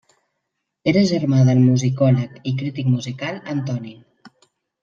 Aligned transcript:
Era 0.91 1.03
germà 1.09 1.43
del 1.51 1.61
musicòleg 1.67 2.41
i 2.53 2.57
crític 2.63 2.91
musical 2.97 3.41
Antoni. 3.57 3.97